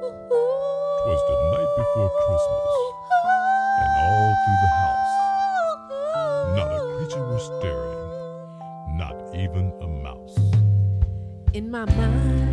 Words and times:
Twas 0.00 1.20
the 1.28 1.36
night 1.52 1.70
before 1.76 2.10
Christmas, 2.24 2.74
and 3.80 3.90
all 4.00 4.34
through 4.42 4.60
the 4.62 4.72
house, 4.80 5.14
not 6.56 6.72
a 6.72 6.80
creature 6.96 7.26
was 7.26 7.44
stirring, 7.44 8.96
not 8.96 9.14
even 9.34 9.70
a 9.82 9.86
mouse. 9.86 10.38
In 11.52 11.70
my 11.70 11.84
mind. 11.84 12.49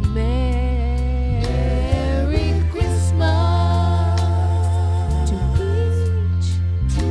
Merry 0.00 1.44
Christmas 2.70 4.20
to 5.28 5.36
each 5.56 6.48
to 6.96 7.06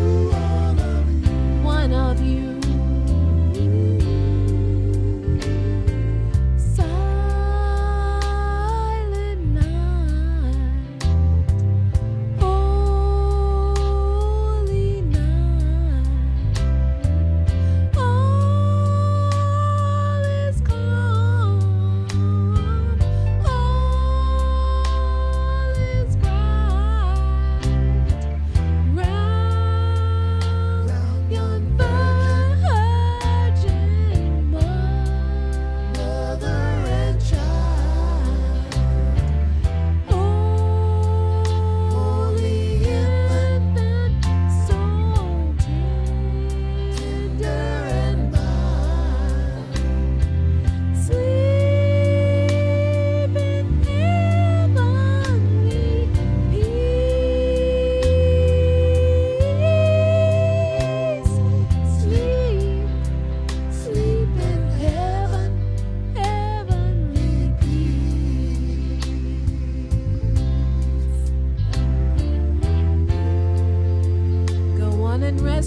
one 1.64 1.94
of 1.94 2.22
you. 2.22 2.57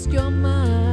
Your 0.07 0.31
mind. 0.31 0.90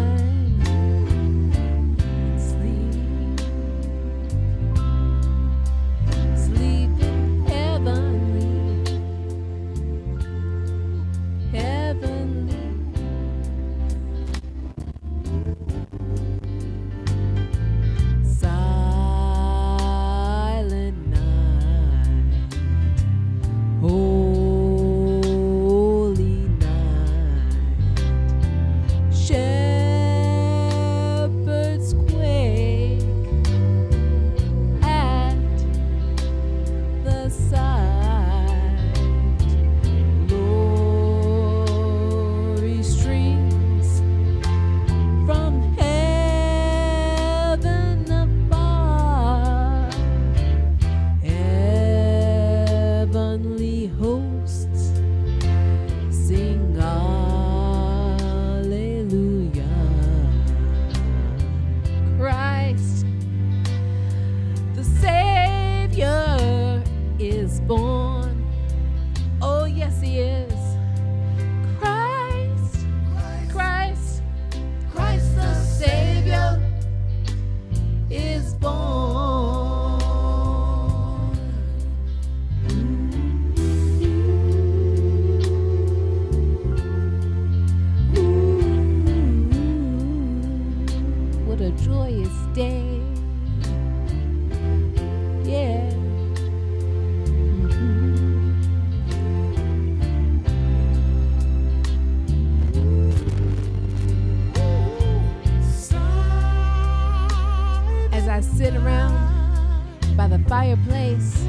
I 108.38 108.41
sit 108.41 108.76
around 108.76 110.16
by 110.16 110.28
the 110.28 110.38
fireplace, 110.49 111.43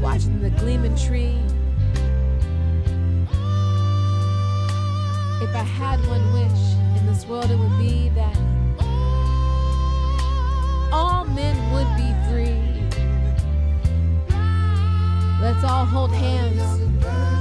watching 0.00 0.40
the 0.40 0.50
gleaming 0.60 0.94
tree. 0.94 1.40
If 5.42 5.52
I 5.56 5.64
had 5.64 5.98
one 6.06 6.32
wish 6.32 7.00
in 7.00 7.04
this 7.04 7.26
world, 7.26 7.50
it 7.50 7.58
would 7.58 7.76
be 7.78 8.10
that 8.10 8.36
all 10.92 11.24
men 11.24 11.56
would 11.72 11.90
be 11.96 12.14
free. 12.30 12.62
Let's 15.42 15.64
all 15.64 15.84
hold 15.84 16.12
hands 16.12 17.35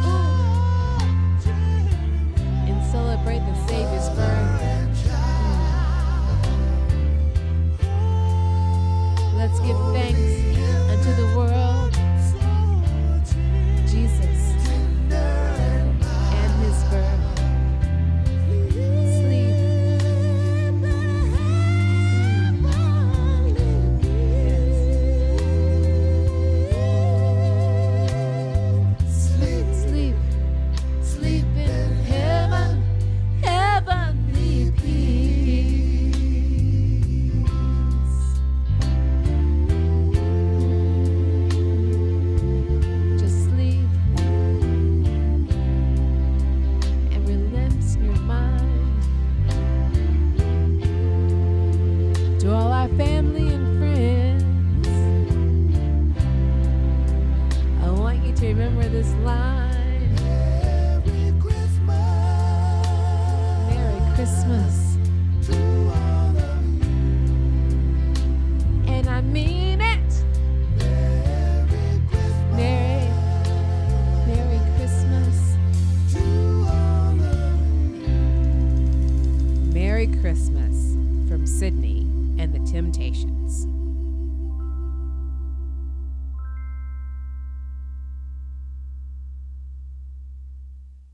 remember 58.41 58.87
this 58.89 59.11
line. 59.23 60.15
Merry 63.69 64.15
Christmas. 64.15 64.97
And 68.87 69.07
I 69.07 69.21
mean 69.21 69.81
it. 69.81 70.23
Merry 72.51 73.09
Merry, 74.27 74.59
Christmas. 74.75 75.55
Merry 79.73 80.07
Christmas 80.07 80.95
from 81.29 81.45
Sydney 81.45 82.07
and 82.37 82.53
the 82.53 82.71
Temptations. 82.71 83.67